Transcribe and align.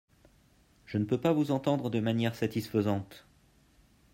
Je 0.87 0.97
ne 0.97 1.05
peux 1.05 1.19
pas 1.21 1.31
vous 1.31 1.51
entendre 1.51 1.91
de 1.91 1.99
manière 1.99 2.33
satisfaisante. 2.33 3.27